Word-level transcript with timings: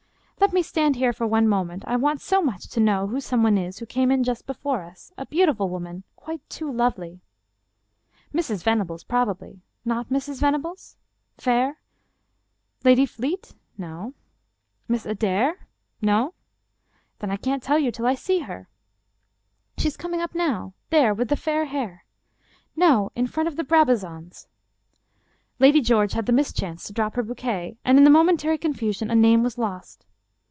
"Let 0.51 0.53
me 0.53 0.63
stand 0.63 0.95
here 0.95 1.13
for 1.13 1.27
one 1.27 1.47
moment. 1.47 1.83
I 1.85 1.95
want 1.97 2.19
so 2.19 2.41
much 2.41 2.67
to 2.69 2.79
know 2.79 3.05
who 3.05 3.21
some 3.21 3.43
one 3.43 3.59
is 3.59 3.77
who 3.77 3.85
came 3.85 4.09
in 4.09 4.23
just 4.23 4.47
before 4.47 4.81
us. 4.81 5.13
A 5.15 5.25
beautiful 5.27 5.69
woman. 5.69 6.03
Quite 6.15 6.41
too 6.49 6.69
lovely." 6.71 7.21
"Mrs. 8.33 8.63
Venables 8.63 9.03
probably. 9.03 9.61
Not 9.85 10.09
Mrs. 10.09 10.39
Venables? 10.41 10.97
Fair? 11.37 11.77
Lady 12.83 13.05
Fleet? 13.05 13.53
No? 13.77 14.15
Miss 14.87 15.05
Adair? 15.05 15.67
No? 16.01 16.33
Then 17.19 17.29
I 17.29 17.37
can't 17.37 17.61
tell 17.61 17.77
you 17.77 17.91
till 17.91 18.07
I 18.07 18.15
see 18.15 18.39
her."" 18.39 18.67
She 19.77 19.89
is 19.89 19.95
coming 19.95 20.21
up 20.21 20.33
now. 20.33 20.73
There, 20.89 21.13
with 21.13 21.27
the 21.27 21.37
fair 21.37 21.65
hair. 21.65 22.03
No— 22.75 23.11
in 23.15 23.27
front 23.27 23.47
of 23.47 23.57
the 23.57 23.63
Brabazons." 23.63 24.47
Lady 25.59 25.81
George 25.81 26.13
had 26.13 26.25
the 26.25 26.33
mischance 26.33 26.83
to 26.85 26.93
drop 26.93 27.13
her 27.13 27.21
bouquet, 27.23 27.77
and 27.85 27.99
in 27.99 28.05
the 28.05 28.09
momentary 28.09 28.57
con 28.57 28.73
fusion 28.73 29.11
a 29.11 29.15
name 29.15 29.43
was 29.43 29.59
lost. 29.59 30.07